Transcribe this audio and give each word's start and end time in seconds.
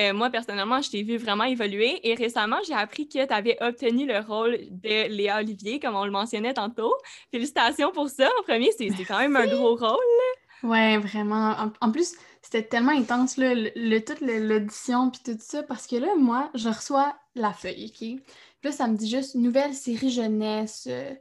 Euh, 0.00 0.14
moi, 0.14 0.30
personnellement, 0.30 0.80
je 0.80 0.90
t'ai 0.90 1.02
vu 1.02 1.16
vraiment 1.16 1.44
évoluer 1.44 2.00
et 2.08 2.14
récemment, 2.14 2.56
j'ai 2.66 2.74
appris 2.74 3.08
que 3.08 3.26
tu 3.26 3.32
avais 3.32 3.56
obtenu 3.60 4.06
le 4.06 4.20
rôle 4.20 4.58
de 4.70 5.08
Léa 5.08 5.38
Olivier, 5.38 5.78
comme 5.78 5.94
on 5.94 6.04
le 6.04 6.10
mentionnait 6.10 6.54
tantôt. 6.54 6.94
Félicitations 7.30 7.92
pour 7.92 8.08
ça. 8.08 8.28
En 8.38 8.42
premier, 8.42 8.70
c'est 8.76 8.88
quand 9.04 9.18
même 9.18 9.36
un 9.36 9.46
gros 9.46 9.76
rôle. 9.76 9.98
Ouais, 10.62 10.98
vraiment. 10.98 11.54
En, 11.80 11.90
plus, 11.90 12.14
c'était 12.42 12.62
tellement 12.62 12.92
intense, 12.92 13.36
là, 13.36 13.52
le, 13.54 13.98
toute 14.00 14.20
l'audition 14.20 15.10
puis 15.10 15.20
tout 15.24 15.38
ça, 15.40 15.62
parce 15.62 15.86
que 15.86 15.96
là, 15.96 16.14
moi, 16.16 16.50
je 16.54 16.68
reçois 16.68 17.16
la 17.34 17.52
feuille, 17.52 17.86
OK? 17.86 17.98
Puis 17.98 18.22
là, 18.64 18.72
ça 18.72 18.86
me 18.86 18.96
dit 18.96 19.08
juste 19.08 19.34
nouvelle 19.34 19.74
série 19.74 20.10
jeunesse, 20.10 20.86
euh, 20.90 21.14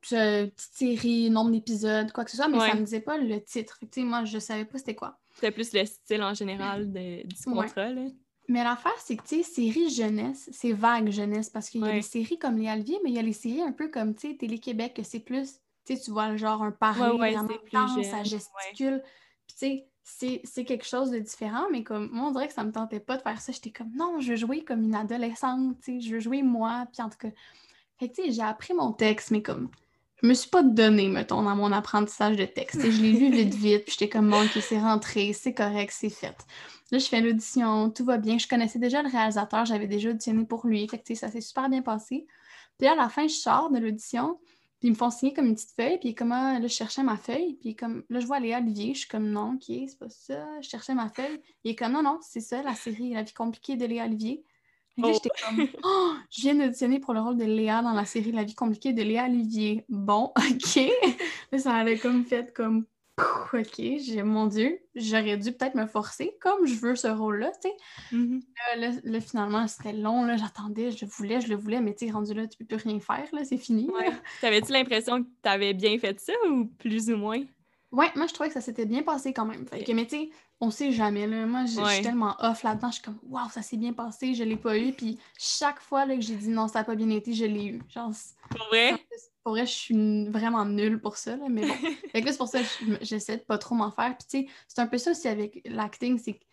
petite 0.00 0.74
série, 0.74 1.30
nombre 1.30 1.50
d'épisodes, 1.50 2.10
quoi 2.12 2.24
que 2.24 2.30
ce 2.30 2.36
soit, 2.36 2.48
mais 2.48 2.58
ça 2.58 2.74
me 2.74 2.84
disait 2.84 3.00
pas 3.00 3.18
le 3.18 3.42
titre. 3.42 3.76
Fait 3.78 3.86
que, 3.86 4.00
moi, 4.00 4.24
je 4.24 4.38
savais 4.38 4.64
pas 4.64 4.78
c'était 4.78 4.94
quoi. 4.94 5.18
C'était 5.34 5.50
plus 5.50 5.72
le 5.72 5.84
style 5.84 6.22
en 6.22 6.34
général 6.34 6.92
de, 6.92 7.26
du 7.26 7.42
contrat, 7.44 7.90
là. 7.90 8.06
Mais 8.48 8.64
l'affaire, 8.64 8.98
c'est 8.98 9.16
que, 9.16 9.22
tu 9.22 9.36
sais, 9.36 9.42
série 9.42 9.88
jeunesse, 9.88 10.50
c'est 10.52 10.72
vague 10.72 11.10
jeunesse, 11.10 11.48
parce 11.48 11.70
qu'il 11.70 11.80
y 11.80 11.88
a 11.88 11.92
des 11.92 12.02
séries 12.02 12.38
comme 12.38 12.58
Les 12.58 12.68
Alviers, 12.68 12.98
mais 13.04 13.10
il 13.10 13.16
y 13.16 13.18
a 13.18 13.22
les 13.22 13.32
séries 13.32 13.62
un 13.62 13.72
peu 13.72 13.88
comme, 13.88 14.14
tu 14.14 14.30
sais, 14.30 14.36
Télé-Québec, 14.36 14.94
que 14.94 15.02
c'est 15.04 15.20
plus 15.20 15.60
tu 15.84 15.96
sais, 15.96 16.02
tu 16.02 16.10
vois 16.10 16.36
genre 16.36 16.62
un 16.62 16.70
parler 16.70 17.18
ouais, 17.18 17.32
vraiment 17.32 17.48
intense, 17.72 18.06
ça 18.06 18.22
gesticule. 18.22 19.02
Puis 19.46 19.56
tu 19.58 19.84
sais, 20.04 20.40
c'est 20.44 20.64
quelque 20.64 20.86
chose 20.86 21.10
de 21.10 21.18
différent, 21.18 21.66
mais 21.70 21.82
comme 21.82 22.10
moi, 22.12 22.28
on 22.28 22.30
dirait 22.30 22.48
que 22.48 22.54
ça 22.54 22.64
me 22.64 22.72
tentait 22.72 23.00
pas 23.00 23.16
de 23.16 23.22
faire 23.22 23.40
ça. 23.40 23.52
J'étais 23.52 23.70
comme 23.70 23.92
non, 23.94 24.20
je 24.20 24.30
veux 24.30 24.36
jouer 24.36 24.64
comme 24.64 24.82
une 24.84 24.94
adolescente, 24.94 25.78
tu 25.80 25.94
sais, 25.94 26.00
je 26.00 26.14
veux 26.14 26.20
jouer 26.20 26.42
moi. 26.42 26.86
Puis 26.92 27.02
en 27.02 27.08
tout 27.08 27.18
cas, 27.18 27.30
fait 27.98 28.08
que 28.08 28.14
tu 28.14 28.22
sais, 28.22 28.32
j'ai 28.32 28.42
appris 28.42 28.74
mon 28.74 28.92
texte, 28.92 29.30
mais 29.30 29.42
comme 29.42 29.70
je 30.22 30.28
me 30.28 30.34
suis 30.34 30.50
pas 30.50 30.62
donnée, 30.62 31.08
mettons, 31.08 31.42
dans 31.42 31.56
mon 31.56 31.72
apprentissage 31.72 32.36
de 32.36 32.44
texte. 32.44 32.80
je 32.80 33.02
l'ai 33.02 33.12
vu 33.12 33.30
vite, 33.30 33.54
vite, 33.56 33.84
puis 33.84 33.96
j'étais 33.98 34.08
comme 34.08 34.30
bon, 34.30 34.44
ok, 34.44 34.62
c'est 34.62 34.78
rentré, 34.78 35.32
c'est 35.32 35.54
correct, 35.54 35.92
c'est 35.92 36.10
fait. 36.10 36.36
Là, 36.92 36.98
je 36.98 37.06
fais 37.06 37.20
l'audition, 37.20 37.90
tout 37.90 38.04
va 38.04 38.18
bien. 38.18 38.38
Je 38.38 38.46
connaissais 38.46 38.78
déjà 38.78 39.02
le 39.02 39.08
réalisateur, 39.08 39.64
j'avais 39.64 39.86
déjà 39.86 40.10
auditionné 40.10 40.44
pour 40.44 40.66
lui. 40.66 40.86
Fait 40.86 40.98
que 40.98 41.14
ça 41.14 41.28
s'est 41.28 41.40
super 41.40 41.68
bien 41.68 41.82
passé. 41.82 42.26
Puis 42.78 42.86
à 42.86 42.94
la 42.94 43.08
fin, 43.08 43.26
je 43.26 43.34
sors 43.34 43.70
de 43.70 43.78
l'audition. 43.78 44.38
Puis 44.78 44.88
ils 44.88 44.90
me 44.90 44.96
font 44.96 45.10
signer 45.10 45.32
comme 45.32 45.46
une 45.46 45.54
petite 45.54 45.74
feuille, 45.76 45.98
puis 45.98 46.14
comment 46.14 46.54
ah, 46.56 46.58
là, 46.58 46.66
je 46.66 46.74
cherchais 46.74 47.04
ma 47.04 47.16
feuille, 47.16 47.54
puis 47.60 47.76
comme 47.76 48.02
là, 48.10 48.18
je 48.18 48.26
vois 48.26 48.40
Léa 48.40 48.58
Olivier, 48.58 48.94
je 48.94 49.00
suis 49.00 49.08
comme 49.08 49.30
non, 49.30 49.54
ok, 49.54 49.62
c'est 49.68 49.96
pas 49.96 50.08
ça, 50.08 50.44
je 50.60 50.68
cherchais 50.68 50.92
ma 50.92 51.08
feuille. 51.08 51.40
Il 51.62 51.70
est 51.70 51.76
comme 51.76 51.92
non, 51.92 52.02
non, 52.02 52.18
c'est 52.20 52.40
ça, 52.40 52.62
la 52.64 52.74
série 52.74 53.14
La 53.14 53.22
vie 53.22 53.32
compliquée 53.32 53.76
de 53.76 53.86
Léa 53.86 54.06
Olivier. 54.06 54.42
Et 54.98 55.02
là, 55.02 55.08
oh. 55.08 55.12
j'étais 55.12 55.30
comme 55.44 55.66
oh, 55.84 56.14
je 56.30 56.42
viens 56.42 56.54
d'auditionner 56.54 57.00
pour 57.00 57.14
le 57.14 57.20
rôle 57.20 57.36
de 57.36 57.44
Léa 57.44 57.82
dans 57.82 57.92
la 57.92 58.04
série 58.04 58.32
La 58.32 58.44
vie 58.44 58.54
compliquée 58.54 58.92
de 58.92 59.02
Léa 59.02 59.26
Olivier. 59.26 59.84
Bon, 59.88 60.32
ok. 60.36 60.82
là, 61.50 61.58
ça 61.58 61.74
avait 61.74 61.98
comme 61.98 62.24
fait 62.24 62.52
comme 62.52 62.84
OK, 63.52 63.76
j'ai 63.76 64.22
mon 64.22 64.46
Dieu, 64.46 64.80
j'aurais 64.94 65.36
dû 65.36 65.52
peut-être 65.52 65.74
me 65.74 65.86
forcer 65.86 66.36
comme 66.40 66.66
je 66.66 66.74
veux 66.74 66.96
ce 66.96 67.08
rôle-là, 67.08 67.52
tu 67.62 67.68
sais. 67.68 68.16
Mm-hmm. 68.16 69.00
là, 69.04 69.20
finalement, 69.20 69.66
c'était 69.66 69.92
long, 69.92 70.24
là, 70.24 70.36
j'attendais, 70.36 70.90
je 70.90 71.04
voulais, 71.04 71.40
je 71.40 71.48
le 71.48 71.56
voulais, 71.56 71.80
mais 71.80 71.94
tu 71.94 72.06
sais, 72.06 72.12
rendu 72.12 72.32
là, 72.32 72.46
tu 72.46 72.56
peux 72.56 72.64
plus 72.64 72.88
rien 72.88 73.00
faire, 73.00 73.28
là, 73.32 73.44
c'est 73.44 73.58
fini. 73.58 73.90
T'avais-tu 74.40 74.72
l'impression 74.72 75.22
que 75.22 75.28
tu 75.42 75.48
avais 75.48 75.74
bien 75.74 75.98
fait 75.98 76.18
ça 76.18 76.32
ou 76.50 76.66
plus 76.78 77.10
ou 77.10 77.16
moins? 77.16 77.42
Ouais, 77.92 78.10
moi, 78.16 78.26
je 78.26 78.32
trouvais 78.32 78.48
que 78.48 78.54
ça 78.54 78.62
s'était 78.62 78.86
bien 78.86 79.02
passé 79.02 79.34
quand 79.34 79.44
même. 79.44 79.66
Fait 79.66 79.84
que, 79.84 79.92
mais 79.92 80.06
tu 80.06 80.16
sais, 80.16 80.30
on 80.60 80.70
sait 80.70 80.92
jamais, 80.92 81.26
là. 81.26 81.44
Moi, 81.46 81.66
je 81.66 81.84
suis 81.84 82.02
tellement 82.02 82.34
off 82.38 82.62
là-dedans, 82.62 82.88
je 82.88 82.94
suis 82.94 83.02
comme, 83.02 83.18
waouh, 83.28 83.50
ça 83.50 83.60
s'est 83.60 83.76
bien 83.76 83.92
passé, 83.92 84.34
je 84.34 84.44
l'ai 84.44 84.56
pas 84.56 84.78
eu. 84.78 84.92
Puis 84.92 85.18
chaque 85.38 85.80
fois 85.80 86.06
là, 86.06 86.14
que 86.14 86.22
j'ai 86.22 86.36
dit 86.36 86.48
non, 86.48 86.68
ça 86.68 86.80
n'a 86.80 86.84
pas 86.84 86.94
bien 86.94 87.10
été, 87.10 87.34
je 87.34 87.44
l'ai 87.44 87.66
eu. 87.66 87.82
Genre, 87.88 88.10
pour 88.50 88.66
vrai? 88.68 88.94
Pour 89.44 89.52
vrai, 89.52 89.66
je 89.66 89.72
suis 89.72 90.28
vraiment 90.28 90.64
nulle 90.64 91.00
pour 91.00 91.16
ça, 91.16 91.36
là, 91.36 91.44
mais 91.50 91.66
bon. 91.66 91.74
fait 92.12 92.22
que 92.22 92.30
c'est 92.30 92.38
pour 92.38 92.48
ça 92.48 92.60
que 92.60 92.66
j'essaie 93.02 93.36
de 93.36 93.42
pas 93.42 93.58
trop 93.58 93.74
m'en 93.74 93.90
faire. 93.90 94.16
Puis, 94.16 94.26
tu 94.28 94.46
sais, 94.46 94.54
c'est 94.68 94.80
un 94.80 94.86
peu 94.86 94.98
ça 94.98 95.10
aussi 95.10 95.28
avec 95.28 95.60
l'acting, 95.66 96.18
c'est 96.18 96.34
que, 96.34 96.44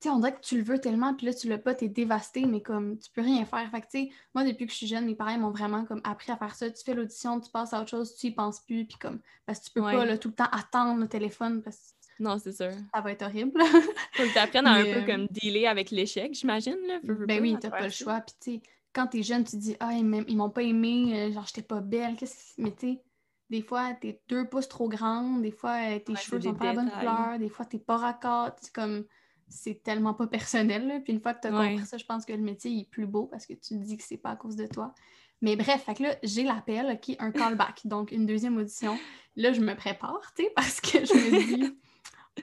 tu 0.00 0.08
sais, 0.08 0.14
on 0.14 0.18
dirait 0.18 0.34
que 0.34 0.40
tu 0.40 0.56
le 0.56 0.62
veux 0.62 0.78
tellement, 0.78 1.14
puis 1.14 1.26
là, 1.26 1.34
tu 1.34 1.48
l'as 1.48 1.58
pas, 1.58 1.74
t'es 1.74 1.88
dévasté, 1.88 2.46
mais 2.46 2.62
comme, 2.62 2.98
tu 2.98 3.10
peux 3.10 3.20
rien 3.20 3.44
faire. 3.44 3.70
Fait 3.70 3.80
que, 3.80 3.86
tu 3.86 3.98
sais, 3.98 4.10
moi, 4.34 4.44
depuis 4.44 4.66
que 4.66 4.72
je 4.72 4.76
suis 4.78 4.86
jeune, 4.86 5.04
mes 5.04 5.14
parents 5.14 5.36
m'ont 5.38 5.50
vraiment, 5.50 5.84
comme, 5.84 6.00
appris 6.04 6.32
à 6.32 6.36
faire 6.36 6.54
ça. 6.54 6.70
Tu 6.70 6.82
fais 6.82 6.94
l'audition, 6.94 7.38
tu 7.40 7.50
passes 7.50 7.74
à 7.74 7.80
autre 7.80 7.90
chose, 7.90 8.14
tu 8.16 8.28
y 8.28 8.30
penses 8.30 8.60
plus, 8.60 8.86
puis 8.86 8.96
comme, 8.98 9.20
parce 9.44 9.60
que 9.60 9.64
tu 9.66 9.70
peux 9.72 9.82
pas, 9.82 10.04
là, 10.04 10.16
tout 10.16 10.28
le 10.28 10.34
temps 10.34 10.48
attendre 10.52 11.00
le 11.00 11.08
téléphone, 11.08 11.62
parce 11.62 11.76
que 11.76 12.00
non, 12.20 12.38
c'est 12.38 12.52
sûr. 12.52 12.70
Ça 12.94 13.00
va 13.00 13.12
être 13.12 13.22
horrible. 13.22 13.58
Faut 14.12 14.22
que 14.22 14.32
tu 14.32 14.38
apprennes 14.38 14.66
à 14.66 14.74
un 14.74 14.84
peu 14.84 15.06
comme 15.06 15.26
dealer 15.28 15.66
avec 15.66 15.90
l'échec, 15.90 16.34
j'imagine. 16.34 16.76
Ben 17.02 17.40
oui, 17.40 17.56
t'as 17.58 17.70
pas 17.70 17.84
le 17.84 17.90
choix. 17.90 18.20
Puis 18.20 18.34
tu 18.40 18.52
sais, 18.52 18.62
quand 18.92 19.06
t'es 19.06 19.22
jeune, 19.22 19.42
tu 19.42 19.52
te 19.52 19.56
dis 19.56 19.76
Ah, 19.80 19.94
ils 19.94 20.36
m'ont 20.36 20.50
pas 20.50 20.62
aimé, 20.62 21.12
euh, 21.14 21.32
genre 21.32 21.46
j'étais 21.46 21.62
pas 21.62 21.80
belle. 21.80 22.16
Qu'est-ce 22.16 22.60
Mais 22.60 22.72
tu 22.72 22.92
sais, 22.92 23.02
des 23.48 23.62
fois, 23.62 23.94
t'es 23.94 24.20
deux 24.28 24.46
pouces 24.46 24.68
trop 24.68 24.88
grande, 24.88 25.42
des 25.42 25.50
fois, 25.50 25.76
euh, 25.82 25.98
tes 25.98 26.14
cheveux 26.14 26.42
sont 26.42 26.54
pas 26.54 26.70
à 26.70 26.74
bonne 26.74 26.90
couleur, 26.90 27.38
des 27.38 27.48
fois, 27.48 27.64
t'es 27.64 27.78
pas 27.78 27.96
raccord. 27.96 28.50
C'est 28.60 28.72
comme 28.72 29.04
c'est 29.50 29.82
tellement 29.82 30.14
pas 30.14 30.26
personnel. 30.26 31.02
Puis 31.04 31.12
une 31.12 31.20
fois 31.20 31.34
que 31.34 31.42
tu 31.42 31.48
as 31.48 31.50
compris 31.50 31.86
ça, 31.86 31.98
je 31.98 32.04
pense 32.04 32.24
que 32.24 32.32
le 32.32 32.38
métier 32.38 32.70
est 32.78 32.88
plus 32.88 33.06
beau 33.06 33.26
parce 33.26 33.46
que 33.46 33.52
tu 33.52 33.74
te 33.74 33.74
dis 33.74 33.96
que 33.96 34.02
c'est 34.02 34.16
pas 34.16 34.30
à 34.30 34.36
cause 34.36 34.56
de 34.56 34.66
toi. 34.66 34.94
Mais 35.42 35.56
bref, 35.56 35.84
fait 35.84 35.94
que 35.94 36.02
là, 36.02 36.16
j'ai 36.22 36.44
l'appel, 36.44 36.98
qui 37.00 37.12
est 37.12 37.20
un 37.20 37.30
callback, 37.30 37.80
donc 37.84 38.12
une 38.12 38.26
deuxième 38.26 38.56
audition. 38.56 38.98
Là, 39.36 39.52
je 39.52 39.60
me 39.60 39.74
prépare, 39.74 40.32
tu 40.36 40.44
sais, 40.44 40.52
parce 40.54 40.80
que 40.80 41.04
je 41.04 41.14
me 41.14 41.56
dis, 41.56 41.78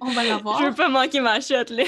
on 0.02 0.12
va 0.12 0.24
l'avoir. 0.24 0.60
Je 0.60 0.66
veux 0.66 0.76
pas 0.76 0.90
manquer 0.90 1.22
ma 1.22 1.40
shot, 1.40 1.66
là. 1.70 1.84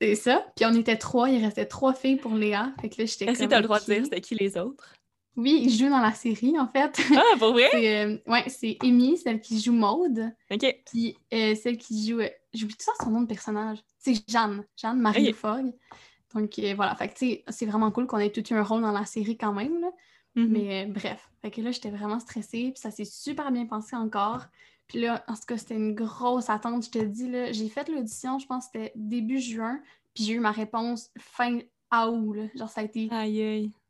c'est 0.00 0.14
ça. 0.14 0.46
Puis 0.56 0.64
on 0.64 0.74
était 0.74 0.96
trois, 0.96 1.30
il 1.30 1.44
restait 1.44 1.66
trois 1.66 1.94
filles 1.94 2.16
pour 2.16 2.34
Léa. 2.34 2.72
Fait 2.80 2.88
que 2.88 3.02
là, 3.02 3.06
j'étais 3.06 3.26
Est-ce 3.26 3.40
que 3.40 3.44
t'as 3.44 3.58
le 3.58 3.64
droit 3.64 3.80
de 3.80 3.84
dire 3.84 4.04
c'était 4.04 4.20
qui 4.20 4.34
les 4.34 4.56
autres? 4.56 4.94
Oui, 5.36 5.60
ils 5.64 5.70
jouent 5.70 5.90
dans 5.90 6.00
la 6.00 6.14
série, 6.14 6.58
en 6.58 6.66
fait. 6.66 6.98
Ah, 7.14 7.36
pour 7.38 7.52
vrai? 7.52 7.68
c'est, 7.72 8.04
euh, 8.04 8.18
ouais, 8.26 8.44
c'est 8.48 8.78
Amy, 8.82 9.18
celle 9.18 9.40
qui 9.40 9.60
joue 9.60 9.72
Maude. 9.72 10.32
OK. 10.50 10.76
Puis 10.90 11.16
euh, 11.32 11.54
celle 11.54 11.76
qui 11.76 12.08
joue... 12.08 12.20
Euh, 12.20 12.28
j'oublie 12.54 12.74
tout 12.74 12.84
ça 12.84 12.92
son 13.02 13.10
nom 13.10 13.20
de 13.20 13.26
personnage? 13.26 13.78
C'est 13.98 14.14
Jeanne. 14.28 14.64
Jeanne 14.76 14.98
Marie 14.98 15.32
Fogg. 15.32 15.72
Donc 16.34 16.58
voilà, 16.74 16.94
fait 16.96 17.08
que 17.08 17.14
tu 17.14 17.26
sais, 17.26 17.44
c'est 17.48 17.66
vraiment 17.66 17.90
cool 17.90 18.06
qu'on 18.06 18.18
ait 18.18 18.30
tout 18.30 18.46
eu 18.52 18.56
un 18.56 18.62
rôle 18.62 18.82
dans 18.82 18.92
la 18.92 19.06
série 19.06 19.38
quand 19.38 19.52
même, 19.52 19.80
là. 19.80 19.88
Mm-hmm. 20.36 20.48
Mais 20.48 20.86
bref, 20.86 21.30
fait 21.40 21.50
que 21.50 21.62
là, 21.62 21.70
j'étais 21.70 21.90
vraiment 21.90 22.20
stressée, 22.20 22.72
puis 22.72 22.80
ça 22.80 22.90
s'est 22.90 23.06
super 23.06 23.50
bien 23.50 23.64
passé 23.64 23.96
encore. 23.96 24.44
Puis 24.86 25.00
là, 25.00 25.24
en 25.28 25.34
tout 25.34 25.46
cas, 25.48 25.56
c'était 25.56 25.76
une 25.76 25.94
grosse 25.94 26.50
attente. 26.50 26.84
Je 26.84 26.90
te 26.90 26.98
dis, 26.98 27.30
là, 27.30 27.52
j'ai 27.52 27.68
fait 27.68 27.88
l'audition, 27.88 28.38
je 28.38 28.46
pense 28.46 28.66
que 28.66 28.72
c'était 28.74 28.92
début 28.96 29.40
juin, 29.40 29.80
puis 30.14 30.24
j'ai 30.24 30.34
eu 30.34 30.40
ma 30.40 30.52
réponse 30.52 31.10
fin 31.18 31.58
août. 31.90 32.34
Là. 32.34 32.42
Genre, 32.54 32.68
ça 32.68 32.82
a 32.82 32.84
été 32.84 33.08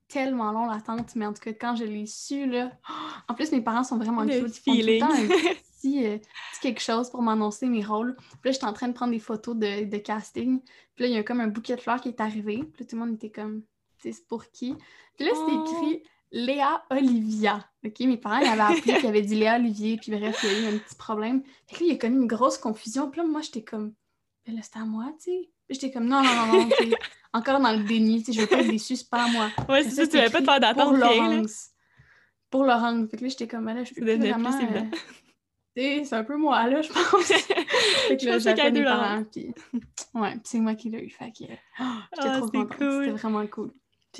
tellement 0.08 0.52
long 0.52 0.66
l'attente, 0.66 1.14
mais 1.16 1.26
en 1.26 1.32
tout 1.32 1.42
cas, 1.42 1.52
quand 1.52 1.76
je 1.76 1.84
l'ai 1.84 2.06
su, 2.06 2.46
là... 2.46 2.70
En 3.28 3.34
plus, 3.34 3.50
mes 3.50 3.60
parents 3.60 3.82
sont 3.82 3.98
vraiment 3.98 4.22
le 4.22 4.40
cute. 4.40 4.60
Ils 4.66 5.00
font 5.00 5.08
tout 5.08 5.12
un 5.12 5.26
petit, 5.80 6.20
quelque 6.62 6.80
chose 6.80 7.10
pour 7.10 7.22
m'annoncer 7.22 7.66
mes 7.66 7.84
rôles. 7.84 8.14
Puis 8.14 8.38
là, 8.44 8.52
j'étais 8.52 8.66
en 8.66 8.72
train 8.72 8.86
de 8.88 8.92
prendre 8.92 9.12
des 9.12 9.18
photos 9.18 9.56
de, 9.56 9.84
de, 9.84 9.96
casting. 9.98 10.60
Puis 10.94 11.04
là, 11.04 11.06
il 11.08 11.14
y 11.14 11.18
a 11.18 11.24
comme 11.24 11.40
un 11.40 11.48
bouquet 11.48 11.74
de 11.74 11.80
fleurs 11.80 12.00
qui 12.00 12.08
est 12.08 12.20
arrivé. 12.20 12.58
Puis 12.58 12.84
là, 12.84 12.86
tout 12.88 12.96
le 12.96 13.04
monde 13.04 13.14
était 13.14 13.30
comme, 13.30 13.62
c'est 13.98 14.26
pour 14.28 14.48
qui? 14.50 14.76
Puis 15.16 15.26
là, 15.26 15.32
c'était 15.34 15.56
oh. 15.56 15.64
écrit 15.64 16.02
Léa 16.30 16.84
Olivia. 16.90 17.68
OK, 17.84 18.00
mes 18.00 18.16
parents 18.16 18.36
avaient 18.36 18.60
appris 18.60 18.94
qu'ils 18.94 19.06
avaient 19.06 19.22
dit 19.22 19.34
Léa 19.34 19.56
Olivier, 19.56 19.96
puis 19.96 20.12
bref, 20.12 20.38
il 20.42 20.50
y 20.50 20.54
a 20.54 20.60
eu 20.60 20.74
un 20.74 20.78
petit 20.78 20.96
problème. 20.96 21.42
Fait 21.66 21.76
que 21.76 21.80
là, 21.80 21.86
il 21.86 21.92
y 21.92 21.96
a 21.96 21.98
comme 21.98 22.14
une 22.14 22.26
grosse 22.26 22.58
confusion. 22.58 23.10
Puis 23.10 23.20
là, 23.20 23.26
moi, 23.26 23.40
j'étais 23.40 23.62
comme, 23.62 23.92
ben 24.46 24.54
là, 24.54 24.62
c'était 24.62 24.78
à 24.78 24.84
moi, 24.84 25.12
tu 25.18 25.30
sais. 25.30 25.50
Puis 25.66 25.78
j'étais 25.80 25.90
comme, 25.90 26.06
non, 26.06 26.22
non, 26.22 26.46
non, 26.46 26.64
non, 26.64 26.68
encore 27.32 27.60
dans 27.60 27.72
le 27.72 27.82
déni, 27.82 28.22
tu 28.22 28.26
sais, 28.26 28.32
je 28.32 28.40
veux 28.42 28.46
pas 28.46 28.60
être 28.60 28.70
déçue, 28.70 28.96
c'est 28.96 29.10
pas 29.10 29.24
à 29.24 29.28
moi. 29.28 29.50
Ouais, 29.68 29.82
c'est 29.82 29.90
ça, 29.90 30.06
tu 30.06 30.16
n'avais 30.16 30.30
pas 30.30 30.40
de 30.40 30.44
faire 30.44 30.60
d'attente. 30.60 30.84
Pour 30.84 30.96
Laurence. 30.96 31.70
Pour 32.50 32.64
Laurence. 32.64 33.10
Fait 33.10 33.16
que 33.16 33.22
là, 33.24 33.28
j'étais 33.28 33.48
comme, 33.48 33.66
là, 33.66 33.82
je 33.82 33.92
peux 33.92 34.02
plus 34.02 34.16
vraiment... 34.16 34.50
Euh, 34.50 34.82
c'est 36.04 36.12
un 36.12 36.24
peu 36.24 36.36
moi, 36.36 36.66
là, 36.68 36.80
je 36.80 36.92
pense. 36.92 37.26
fait 38.08 38.16
que 38.16 38.26
là, 38.26 38.38
j'appelle 38.38 38.72
mes 38.72 38.84
parents, 38.84 39.24
puis... 39.24 39.52
Ouais, 40.14 40.38
c'est 40.44 40.60
moi 40.60 40.74
qui 40.76 40.90
l'ai 40.90 41.04
eu, 41.04 41.10
fait 41.10 41.32
que... 41.32 41.44
Oh, 41.80 41.84
j'étais 42.14 42.28
ah, 42.28 42.38
trop 42.38 42.48
contente, 42.48 42.72
c'était 42.78 43.10
vraiment 43.10 43.46
cool. 43.48 43.72